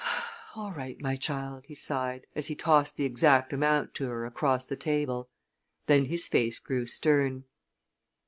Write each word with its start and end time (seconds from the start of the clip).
"All 0.55 0.71
right, 0.71 0.99
my 0.99 1.15
child," 1.15 1.67
he 1.67 1.75
sighed, 1.75 2.25
as 2.33 2.47
he 2.47 2.55
tossed 2.55 2.97
the 2.97 3.05
exact 3.05 3.53
amount 3.53 3.93
to 3.93 4.07
her 4.07 4.25
across 4.25 4.65
the 4.65 4.75
table. 4.75 5.29
Then 5.85 6.05
his 6.05 6.25
face 6.27 6.57
grew 6.57 6.87
stern. 6.87 7.43